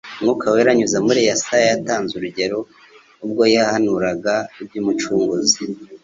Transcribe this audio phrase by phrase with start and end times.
[0.21, 2.57] Mwuka Wera anyuze muri Yesaya, yatanze urugero,
[3.25, 5.63] ubwo yahanuraga iby'Umucunguzi,